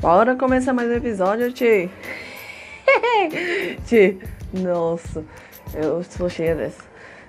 [0.00, 1.90] Bora começar mais um episódio, Ti.
[3.86, 4.18] Ti,
[4.54, 5.22] nossa,
[5.74, 6.82] eu sou cheia dessa.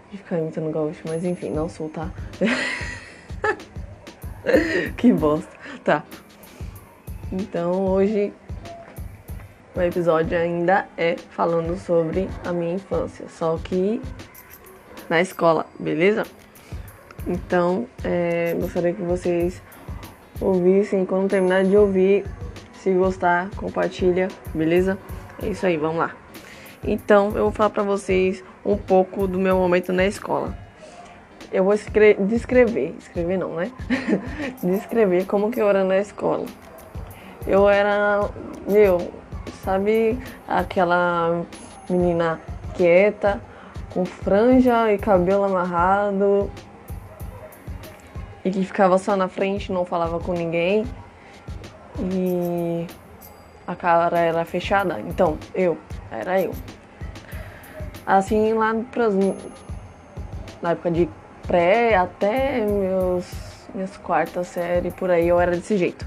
[0.09, 2.09] De ficar imitando gaúcho, mas enfim, não sou, tá?
[4.95, 5.51] que bosta.
[5.83, 6.05] Tá.
[7.29, 8.31] Então hoje
[9.75, 14.01] o episódio ainda é falando sobre a minha infância, só que
[15.09, 16.23] na escola, beleza?
[17.27, 19.61] Então, é, gostaria que vocês
[20.39, 21.05] ouvissem.
[21.05, 22.23] Quando terminar de ouvir,
[22.81, 24.97] se gostar, compartilha, beleza?
[25.41, 26.11] É isso aí, vamos lá.
[26.83, 30.57] Então, eu vou falar pra vocês um pouco do meu momento na escola.
[31.51, 33.71] Eu vou descrever, escrever não, né?
[34.63, 36.45] descrever como que eu era na escola.
[37.45, 38.27] Eu era,
[38.67, 39.11] meu,
[39.63, 41.43] sabe aquela
[41.87, 42.41] menina
[42.73, 43.39] quieta,
[43.93, 46.49] com franja e cabelo amarrado,
[48.43, 50.83] e que ficava só na frente, não falava com ninguém.
[51.99, 52.87] E
[53.67, 54.99] a cara era fechada.
[54.99, 55.77] Então, eu,
[56.11, 56.53] era eu.
[58.05, 59.13] Assim, lá pras,
[60.61, 61.09] na época de
[61.47, 66.05] pré até meus minhas quarta série por aí eu era desse jeito.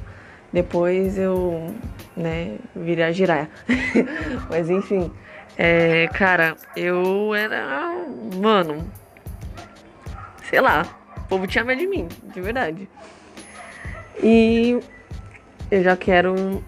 [0.53, 1.75] Depois eu,
[2.17, 3.49] né, virei a giraia.
[4.49, 5.11] Mas enfim,
[5.57, 8.07] é, cara, eu era,
[8.41, 8.85] mano,
[10.49, 10.85] sei lá,
[11.17, 12.89] o povo tinha medo de mim, de verdade.
[14.23, 14.79] E
[15.75, 16.63] eu já quero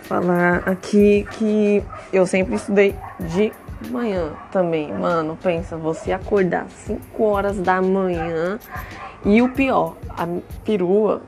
[0.00, 3.52] falar aqui que eu sempre estudei de
[3.90, 4.90] manhã também.
[4.90, 8.58] Mano, pensa, você acordar 5 horas da manhã
[9.22, 10.26] e o pior, a
[10.64, 11.20] perua,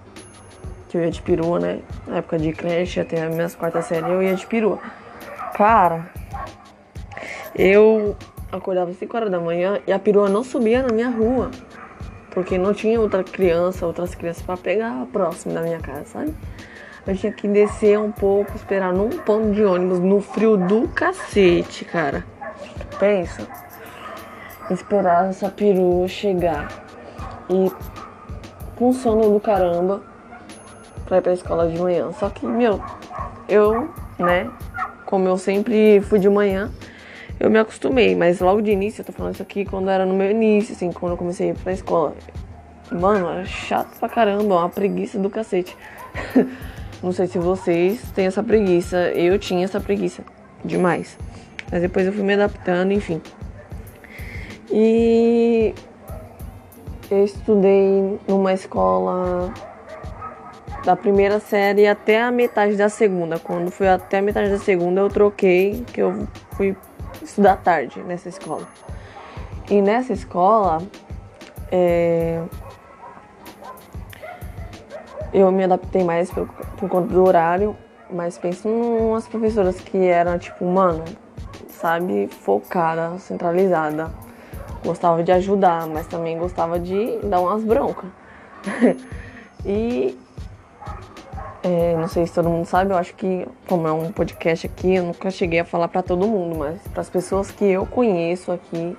[0.89, 1.81] que eu ia de perua, né?
[2.07, 4.79] Na época de creche, até as minhas quarta série, eu ia de perua.
[5.53, 6.11] Cara,
[7.55, 8.17] eu
[8.51, 11.51] acordava 5 horas da manhã e a perua não subia na minha rua.
[12.39, 16.33] Porque não tinha outra criança, outras crianças para pegar próximo da minha casa, sabe?
[17.05, 21.85] Eu tinha que descer um pouco, esperar num ponto de ônibus no frio do cacete,
[21.85, 22.25] cara.
[22.97, 23.45] Pensa.
[24.71, 26.69] Esperar essa perua chegar
[27.51, 27.73] e
[28.77, 30.01] com sono do caramba
[31.07, 32.13] pra ir pra escola de manhã.
[32.13, 32.81] Só que, meu,
[33.49, 34.49] eu, né,
[35.05, 36.71] como eu sempre fui de manhã,
[37.41, 40.15] eu me acostumei, mas logo de início, eu tô falando isso aqui quando era no
[40.15, 42.15] meu início, assim, quando eu comecei a ir pra escola.
[42.91, 45.77] Mano, era chato pra caramba, uma preguiça do cacete.
[47.03, 50.25] Não sei se vocês têm essa preguiça, eu tinha essa preguiça
[50.65, 51.17] demais.
[51.71, 53.21] Mas depois eu fui me adaptando, enfim.
[54.71, 55.75] E
[57.11, 59.53] eu estudei numa escola
[60.85, 63.39] da primeira série até a metade da segunda.
[63.39, 66.77] Quando fui até a metade da segunda, eu troquei, que eu fui
[67.29, 68.67] estudar tarde nessa escola.
[69.71, 70.83] E nessa escola,
[71.71, 72.43] é,
[75.33, 77.77] eu me adaptei mais por, por, conta do horário,
[78.11, 81.05] mas penso umas professoras que eram, tipo, mano,
[81.69, 84.11] sabe, focada, centralizada.
[84.85, 88.09] Gostava de ajudar, mas também gostava de dar umas broncas.
[89.67, 90.19] e
[91.69, 94.95] é, não sei se todo mundo sabe, eu acho que, como é um podcast aqui,
[94.95, 98.51] eu nunca cheguei a falar para todo mundo, mas para as pessoas que eu conheço
[98.51, 98.97] aqui,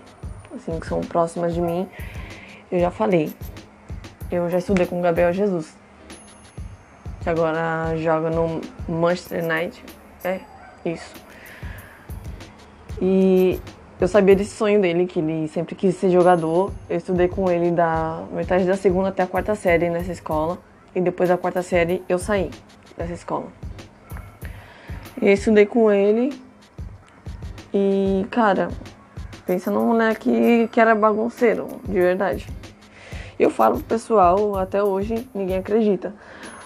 [0.56, 1.90] assim, que são próximas de mim,
[2.72, 3.34] eu já falei.
[4.32, 5.76] Eu já estudei com o Gabriel Jesus,
[7.22, 9.84] que agora joga no Manchester United.
[10.24, 10.40] É,
[10.86, 11.16] isso.
[13.02, 13.60] E
[14.00, 16.72] eu sabia desse sonho dele, que ele sempre quis ser jogador.
[16.88, 21.02] Eu estudei com ele da metade da segunda até a quarta série nessa escola e
[21.02, 22.50] depois da quarta série eu saí
[22.98, 23.48] dessa escola.
[25.22, 26.40] E estudei com ele
[27.74, 28.70] e, cara,
[29.46, 32.48] pensa num moleque que era bagunceiro, de verdade.
[33.38, 36.14] Eu falo pro pessoal, até hoje ninguém acredita.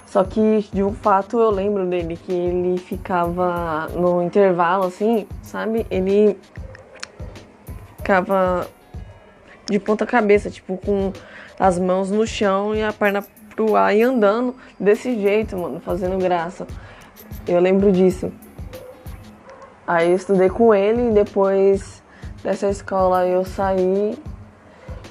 [0.05, 5.87] Só que de um fato eu lembro dele, que ele ficava no intervalo assim, sabe?
[5.89, 6.37] Ele
[7.97, 8.67] ficava
[9.67, 11.11] de ponta cabeça, tipo, com
[11.59, 13.23] as mãos no chão e a perna
[13.55, 16.67] pro ar e andando desse jeito, mano, fazendo graça.
[17.47, 18.31] Eu lembro disso.
[19.85, 22.01] Aí eu estudei com ele e depois
[22.43, 24.17] dessa escola eu saí.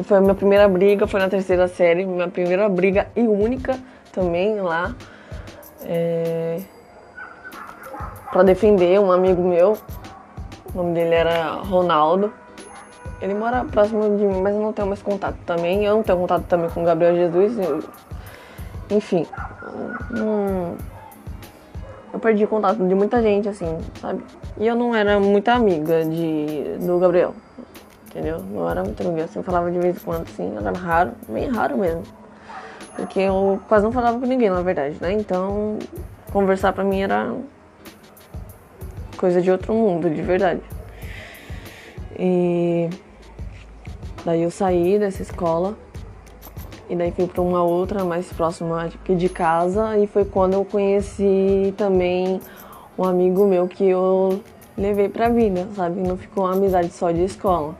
[0.04, 3.78] Foi a minha primeira briga, foi na terceira série, minha primeira briga e única
[4.12, 4.94] também lá.
[5.84, 6.60] É...
[8.30, 9.76] Pra defender um amigo meu.
[10.74, 12.32] O nome dele era Ronaldo.
[13.20, 15.84] Ele mora próximo de mim, mas eu não tenho mais contato também.
[15.84, 17.56] Eu não tenho contato também com o Gabriel Jesus.
[18.92, 19.26] Enfim,
[20.14, 20.76] hum,
[22.12, 24.22] eu perdi contato de muita gente, assim, sabe?
[24.58, 27.34] E eu não era muito amiga de, do Gabriel,
[28.06, 28.40] entendeu?
[28.40, 31.78] Não era muito amiga, assim, falava de vez em quando, assim, era raro, bem raro
[31.78, 32.02] mesmo.
[32.94, 35.12] Porque eu quase não falava com ninguém, na verdade, né?
[35.12, 35.78] Então,
[36.30, 37.34] conversar pra mim era
[39.16, 40.60] coisa de outro mundo, de verdade.
[42.18, 42.90] E
[44.22, 45.78] daí eu saí dessa escola
[46.92, 50.62] e daí fui para uma outra mais próxima aqui de casa e foi quando eu
[50.62, 52.38] conheci também
[52.98, 54.42] um amigo meu que eu
[54.76, 56.02] levei pra vida, sabe?
[56.06, 57.74] Não ficou uma amizade só de escola,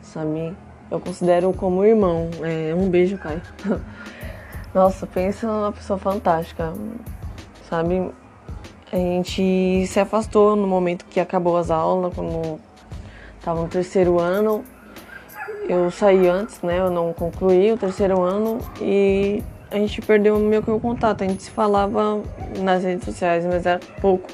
[0.00, 0.56] sabe?
[0.88, 2.30] Eu considero como irmão.
[2.40, 3.42] É, um beijo, Caio.
[4.72, 6.72] Nossa, pensa numa pessoa fantástica,
[7.68, 8.12] sabe?
[8.92, 12.60] A gente se afastou no momento que acabou as aulas, quando
[13.40, 14.62] estava no terceiro ano.
[15.68, 16.78] Eu saí antes, né?
[16.78, 21.22] Eu não concluí o terceiro ano e a gente perdeu meio que o contato.
[21.22, 22.20] A gente se falava
[22.58, 24.28] nas redes sociais, mas era pouco.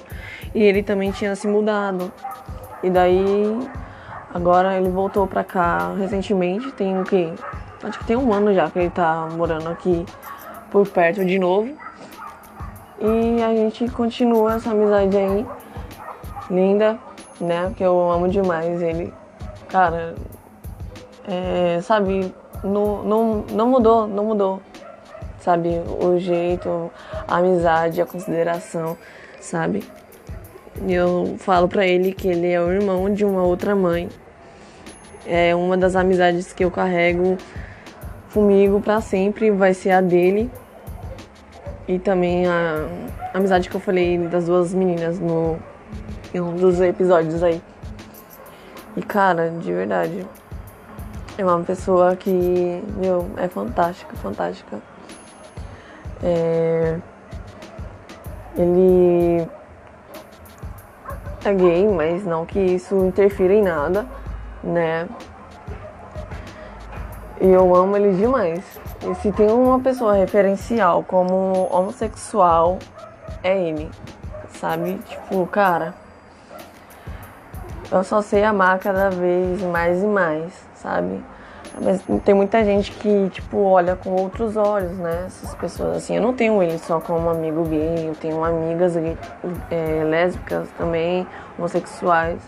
[0.54, 2.12] E ele também tinha se mudado.
[2.82, 3.58] E daí,
[4.32, 6.72] agora ele voltou pra cá recentemente.
[6.72, 7.32] Tem o quê?
[7.82, 10.04] Acho que tem um ano já que ele tá morando aqui
[10.70, 11.68] por perto de novo.
[13.00, 15.46] E a gente continua essa amizade aí.
[16.50, 16.98] Linda,
[17.40, 17.72] né?
[17.76, 19.12] Que eu amo demais ele.
[19.68, 20.14] Cara,
[21.28, 22.34] é, sabe,
[22.64, 24.62] não, não, não mudou, não mudou.
[25.40, 26.90] Sabe, o jeito,
[27.26, 28.96] a amizade, a consideração,
[29.40, 29.84] sabe?
[30.86, 34.08] Eu falo pra ele que ele é o irmão de uma outra mãe.
[35.26, 37.36] É uma das amizades que eu carrego
[38.32, 40.50] comigo para sempre, vai ser a dele.
[41.86, 42.86] E também a,
[43.32, 45.58] a amizade que eu falei das duas meninas no,
[46.34, 47.62] em um dos episódios aí.
[48.96, 50.26] E cara, de verdade,
[51.38, 54.80] é uma pessoa que, meu, é fantástica, fantástica.
[56.20, 56.98] É...
[58.56, 59.48] Ele
[61.44, 64.04] é gay, mas não que isso interfira em nada,
[64.64, 65.08] né?
[67.40, 68.64] E eu amo ele demais.
[69.08, 72.80] E se tem uma pessoa referencial como homossexual,
[73.44, 73.88] é ele.
[74.54, 74.98] Sabe?
[75.08, 75.94] Tipo, cara.
[77.92, 81.22] Eu só sei amar cada vez mais e mais, sabe?
[81.80, 85.24] Mas tem muita gente que, tipo, olha com outros olhos, né?
[85.26, 86.16] Essas pessoas, assim.
[86.16, 91.26] Eu não tenho ele só como amigo gay, eu tenho amigas é, lésbicas também,
[91.56, 92.40] homossexuais,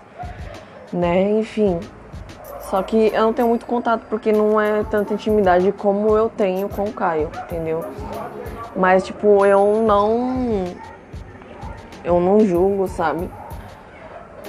[0.93, 1.31] né?
[1.38, 1.79] Enfim.
[2.62, 6.69] Só que eu não tenho muito contato porque não é tanta intimidade como eu tenho
[6.69, 7.85] com o Caio, entendeu?
[8.75, 10.65] Mas, tipo, eu não.
[12.03, 13.29] Eu não julgo, sabe?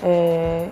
[0.04, 0.68] É,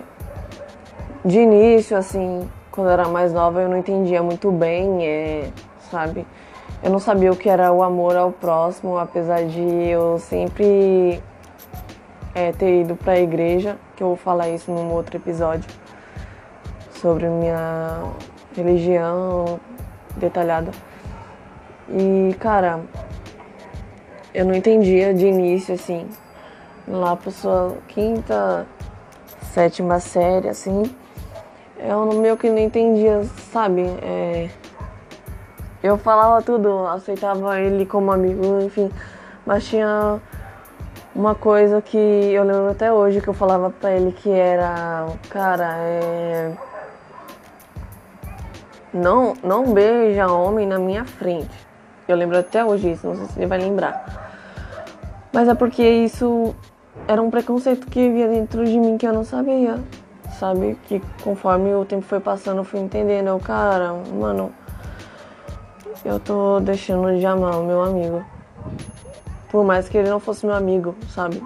[1.24, 5.50] de início, assim, quando eu era mais nova, eu não entendia muito bem, é,
[5.90, 6.26] sabe?
[6.82, 11.22] Eu não sabia o que era o amor ao próximo, apesar de eu sempre
[12.34, 15.68] é, ter ido para a igreja, que eu vou falar isso num outro episódio,
[16.92, 18.02] sobre minha
[18.56, 19.60] religião
[20.16, 20.70] detalhada.
[21.88, 22.80] E, cara,
[24.32, 26.08] eu não entendia de início, assim,
[26.86, 28.66] lá pra sua quinta,
[29.52, 30.84] sétima série, assim,
[31.82, 33.82] eu meio que não entendia, sabe?
[34.02, 34.50] É...
[35.82, 38.90] Eu falava tudo, aceitava ele como amigo, enfim.
[39.46, 40.20] Mas tinha
[41.14, 45.74] uma coisa que eu lembro até hoje que eu falava pra ele que era, cara,
[45.78, 46.52] é.
[48.92, 51.66] Não, não beija homem na minha frente.
[52.06, 54.04] Eu lembro até hoje isso, não sei se ele vai lembrar.
[55.32, 56.54] Mas é porque isso
[57.08, 59.78] era um preconceito que vivia dentro de mim que eu não sabia
[60.40, 60.78] sabe?
[60.84, 63.28] Que conforme o tempo foi passando, eu fui entendendo.
[63.28, 64.50] Eu, cara, mano,
[66.02, 68.24] eu tô deixando de amar o meu amigo.
[69.50, 71.44] Por mais que ele não fosse meu amigo, sabe?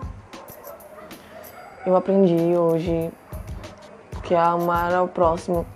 [1.84, 3.10] Eu aprendi hoje
[4.22, 5.66] que é amar ao próximo,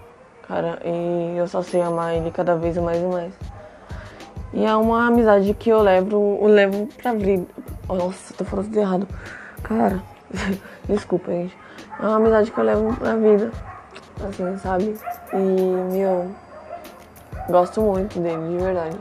[0.46, 3.32] cara, e eu só sei amar ele cada vez mais e mais.
[4.54, 7.46] E é uma amizade que eu levo, eu levo pra vida.
[7.88, 9.08] Nossa, tô falando tudo errado.
[9.62, 10.02] Cara,
[10.88, 11.56] desculpa, gente.
[12.00, 13.50] É uma amizade que eu levo pra vida.
[14.28, 14.94] Assim, sabe?
[15.32, 15.37] E,
[15.92, 16.30] meu,
[17.49, 18.97] gosto muito dele, de verdade.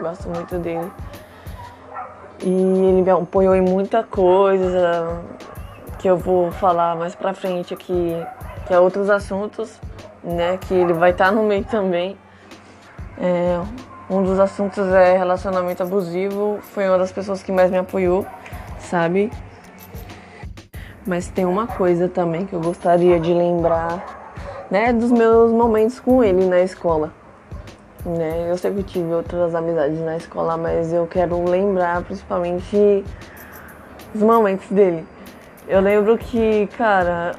[0.00, 0.90] Gosto muito dele.
[2.42, 5.20] E ele me apoiou em muita coisa
[5.98, 8.14] que eu vou falar mais pra frente aqui,
[8.66, 9.80] que é outros assuntos,
[10.22, 10.56] né?
[10.58, 12.16] Que ele vai estar tá no meio também.
[13.20, 13.60] É,
[14.08, 16.58] um dos assuntos é relacionamento abusivo.
[16.62, 18.24] Foi uma das pessoas que mais me apoiou,
[18.78, 19.32] sabe?
[21.08, 26.22] Mas tem uma coisa também que eu gostaria de lembrar, né, dos meus momentos com
[26.22, 27.10] ele na escola.
[28.04, 28.50] Né?
[28.50, 33.02] Eu sempre tive outras amizades na escola, mas eu quero lembrar principalmente
[34.14, 35.06] os momentos dele.
[35.66, 37.32] Eu lembro que, cara,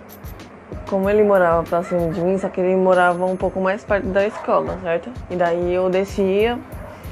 [0.89, 4.25] como ele morava próximo de mim, só que ele morava um pouco mais perto da
[4.25, 5.11] escola, certo?
[5.29, 6.57] E daí eu descia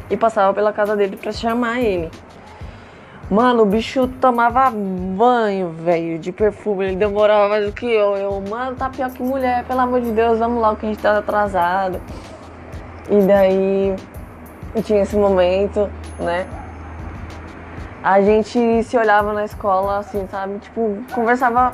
[0.10, 2.10] e passava pela casa dele pra chamar ele.
[3.30, 6.86] Mano, o bicho tomava banho, velho, de perfume.
[6.86, 8.16] Ele demorava mais do que eu.
[8.16, 11.02] Eu, mano, tá pior que mulher, pelo amor de Deus, vamos logo que a gente
[11.02, 12.00] tá atrasado.
[13.10, 13.96] E daí
[14.82, 16.48] tinha esse momento, né?
[18.02, 20.60] A gente se olhava na escola, assim, sabe?
[20.60, 21.74] Tipo, conversava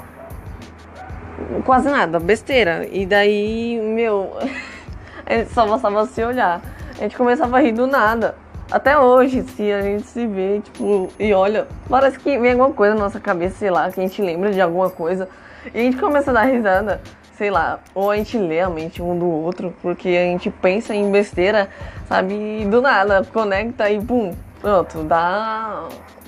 [1.64, 2.88] quase nada, besteira.
[2.92, 4.36] E daí, meu,
[5.24, 6.62] a gente só bastava se olhar.
[6.98, 8.36] A gente começava a rir do nada.
[8.74, 12.96] Até hoje, se a gente se vê, tipo, e olha, parece que vem alguma coisa
[12.96, 15.30] na nossa cabeça, sei lá, que a gente lembra de alguma coisa.
[15.72, 17.00] E a gente começa a dar risada,
[17.38, 20.96] sei lá, ou a gente lê a mente um do outro, porque a gente pensa
[20.96, 21.70] em besteira,
[22.10, 22.34] sabe?
[22.34, 25.88] E do nada, conecta e pum, pronto, dá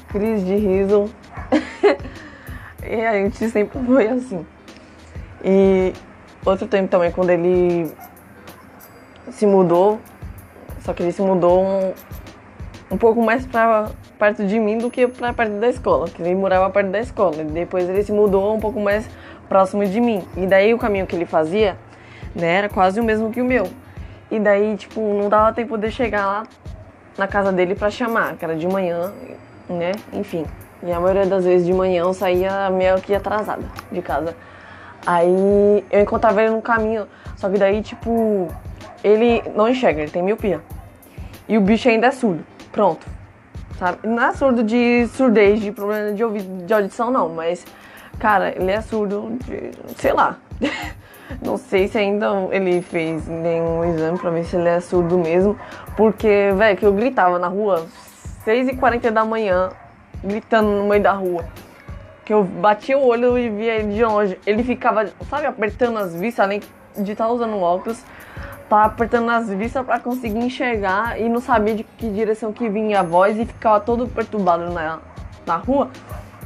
[0.10, 1.10] crise de riso.
[2.88, 4.46] e a gente sempre foi assim.
[5.44, 5.94] E
[6.46, 7.92] outro tempo também, quando ele
[9.32, 10.00] se mudou,
[10.82, 11.94] só que ele se mudou um,
[12.96, 16.34] um pouco mais pra perto de mim do que pra perto da escola, que ele
[16.34, 17.44] morava perto da escola.
[17.44, 19.08] Depois ele se mudou um pouco mais
[19.50, 20.24] próximo de mim.
[20.38, 21.78] E daí o caminho que ele fazia,
[22.34, 23.68] né, era quase o mesmo que o meu.
[24.32, 26.44] E daí, tipo, não dava tempo de chegar lá
[27.18, 29.12] na casa dele para chamar, que era de manhã,
[29.70, 29.92] né?
[30.14, 30.46] Enfim.
[30.82, 34.36] E a maioria das vezes de manhã eu saía meio que atrasada de casa.
[35.06, 38.48] Aí eu encontrava ele no caminho, só que daí, tipo,
[39.04, 40.62] ele não enxerga, ele tem miopia.
[41.48, 42.55] E o bicho ainda é surdo.
[42.76, 43.08] Pronto.
[43.80, 44.00] Sabe?
[44.06, 47.66] Não é surdo de surdez, de problema de, ouvido, de audição, não, mas,
[48.20, 49.72] cara, ele é surdo de.
[49.96, 50.38] sei lá.
[51.42, 55.58] não sei se ainda ele fez nenhum exame pra ver se ele é surdo mesmo.
[55.96, 57.86] Porque, velho, que eu gritava na rua,
[58.46, 59.70] 6h40 da manhã,
[60.22, 61.46] gritando no meio da rua.
[62.26, 64.38] Que eu batia o olho e via ele de longe.
[64.46, 66.62] Ele ficava, sabe, apertando as vistas, além
[66.98, 68.04] de estar tá usando óculos
[68.70, 73.02] tá apertando as vistas para conseguir enxergar e não sabia de que direção que vinha
[73.02, 75.00] a voz e ficava todo perturbado na,
[75.46, 75.90] na rua.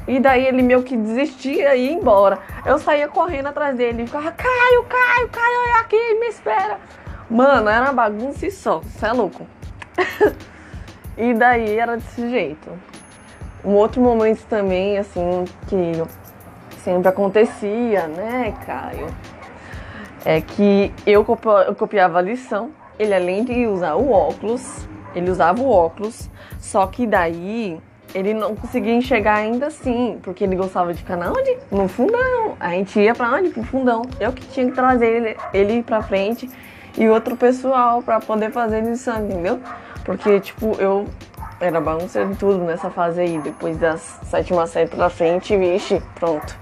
[0.07, 2.39] E daí ele meio que desistia e ia embora.
[2.65, 6.79] Eu saía correndo atrás dele e ficava, Caio, Caio, Caio, é aqui, me espera.
[7.29, 9.45] Mano, era uma bagunça e só, você é louco.
[11.15, 12.71] e daí era desse jeito.
[13.63, 16.03] Um outro momento também, assim, que
[16.83, 19.07] sempre acontecia, né, Caio?
[20.25, 25.69] É que eu, copiava a lição, ele além de usar o óculos, ele usava o
[25.69, 27.79] óculos, só que daí
[28.13, 31.57] ele não conseguia enxergar ainda assim, porque ele gostava de ficar na onde?
[31.71, 32.55] No fundão.
[32.59, 33.49] A gente ia pra onde?
[33.49, 34.01] Pro fundão.
[34.19, 36.49] Eu que tinha que trazer ele, ele pra frente
[36.97, 39.59] e outro pessoal pra poder fazer lição, entendeu?
[40.03, 41.05] Porque, tipo, eu
[41.59, 43.37] era bagunça de tudo nessa fase aí.
[43.37, 46.57] Depois das sétima série pra frente, vixe, pronto.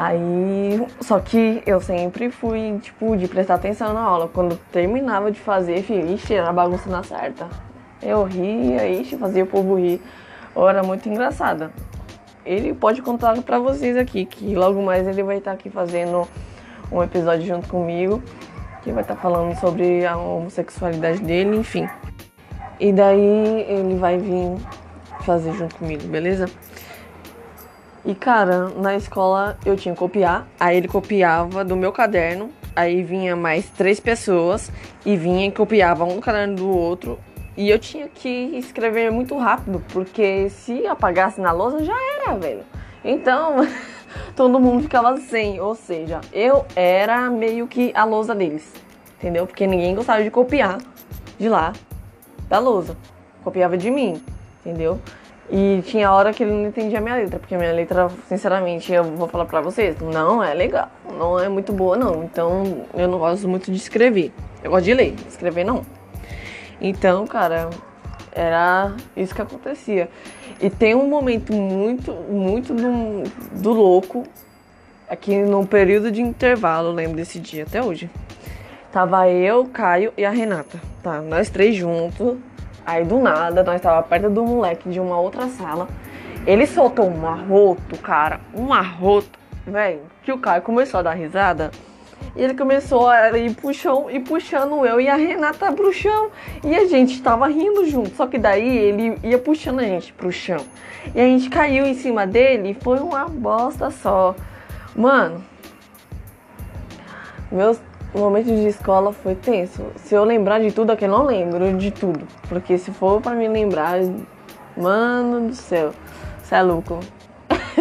[0.00, 4.28] Aí, só que eu sempre fui, tipo, de prestar atenção na aula.
[4.32, 7.48] Quando terminava de fazer, ixi, era bagunça na certa.
[8.00, 10.00] Eu ria, ixi, fazia o povo rir.
[10.54, 11.72] Era muito engraçada.
[12.46, 16.28] Ele pode contar pra vocês aqui, que logo mais ele vai estar aqui fazendo
[16.92, 18.22] um episódio junto comigo,
[18.84, 21.88] que vai estar falando sobre a homossexualidade dele, enfim.
[22.78, 24.58] E daí ele vai vir
[25.22, 26.48] fazer junto comigo, beleza?
[28.08, 33.02] E cara, na escola eu tinha que copiar, aí ele copiava do meu caderno, aí
[33.02, 34.72] vinha mais três pessoas
[35.04, 37.18] e vinha e copiava um caderno do outro.
[37.54, 42.62] E eu tinha que escrever muito rápido, porque se apagasse na lousa já era, velho.
[43.04, 43.56] Então,
[44.34, 48.72] todo mundo ficava sem, ou seja, eu era meio que a lousa deles,
[49.18, 49.46] entendeu?
[49.46, 50.78] Porque ninguém gostava de copiar
[51.38, 51.74] de lá,
[52.48, 52.96] da lousa.
[53.44, 54.18] Copiava de mim,
[54.64, 54.98] entendeu?
[55.50, 58.92] E tinha hora que ele não entendia a minha letra, porque a minha letra, sinceramente,
[58.92, 62.22] eu vou falar pra vocês, não é legal, não é muito boa não.
[62.22, 64.30] Então eu não gosto muito de escrever.
[64.62, 65.86] Eu gosto de ler, escrever não.
[66.80, 67.70] Então, cara,
[68.32, 70.10] era isso que acontecia.
[70.60, 73.22] E tem um momento muito, muito do,
[73.60, 74.24] do louco
[75.08, 78.10] aqui no período de intervalo, lembro desse dia até hoje.
[78.92, 81.20] Tava eu, Caio e a Renata, tá?
[81.22, 82.36] Nós três juntos
[82.88, 85.86] Aí do nada, nós tava perto do moleque de uma outra sala.
[86.46, 91.70] Ele soltou um arroto, cara, um arroto, velho, que o Caio começou a dar risada.
[92.34, 96.30] E ele começou a ir pro chão e puxando eu e a Renata pro chão.
[96.64, 98.16] E a gente tava rindo junto.
[98.16, 100.64] Só que daí ele ia puxando a gente pro chão.
[101.14, 104.34] E a gente caiu em cima dele e foi uma bosta só.
[104.96, 105.44] Mano,
[107.52, 107.78] meus
[108.14, 109.84] o momento de escola foi tenso.
[109.96, 112.26] Se eu lembrar de tudo, é que eu não lembro de tudo.
[112.48, 113.98] Porque se for para me lembrar,
[114.76, 115.92] mano do céu,
[116.42, 117.00] você é louco.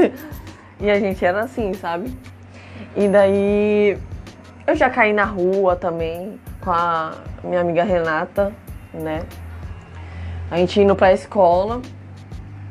[0.79, 2.13] e a gente era assim, sabe?
[2.95, 3.97] E daí
[4.65, 8.53] eu já caí na rua também com a minha amiga Renata,
[8.93, 9.23] né?
[10.51, 11.81] A gente indo pra escola,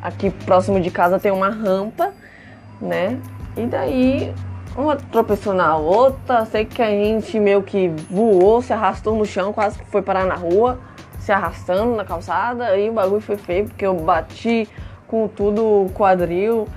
[0.03, 2.13] aqui próximo de casa tem uma rampa,
[2.81, 3.19] né?
[3.57, 4.35] E daí
[4.77, 9.53] uma tropeçou na outra, sei que a gente meio que voou, se arrastou no chão,
[9.53, 10.79] quase que foi parar na rua,
[11.19, 14.69] se arrastando na calçada, aí o bagulho foi feio, porque eu bati
[15.07, 16.69] com tudo o quadril,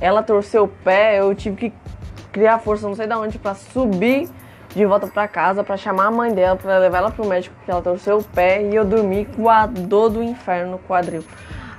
[0.00, 1.72] ela torceu o pé, eu tive que
[2.32, 4.28] criar força não sei de onde para subir
[4.74, 7.70] de volta para casa para chamar a mãe dela para levar ela pro médico porque
[7.70, 11.24] ela torceu o pé e eu dormi com a dor do inferno no quadril.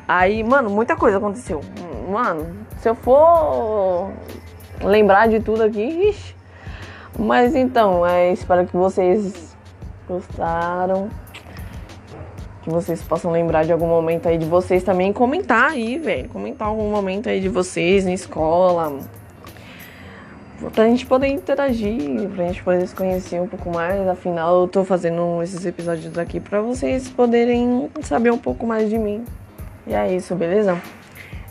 [0.08, 1.62] Aí, mano, muita coisa aconteceu.
[2.10, 4.12] Mano, se eu for
[4.84, 6.36] lembrar de tudo aqui, ixi.
[7.18, 9.56] Mas então, é, espero que vocês
[10.08, 11.10] gostaram.
[12.62, 15.12] Que vocês possam lembrar de algum momento aí de vocês também.
[15.12, 16.30] Comentar aí, velho.
[16.30, 19.00] Comentar algum momento aí de vocês na escola
[20.74, 24.06] pra gente poder interagir, pra gente poder se conhecer um pouco mais.
[24.08, 28.98] Afinal, eu tô fazendo esses episódios aqui pra vocês poderem saber um pouco mais de
[28.98, 29.24] mim.
[29.88, 30.78] E é isso, beleza?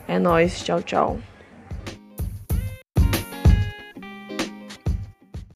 [0.06, 1.27] É nóis, tchau, tchau.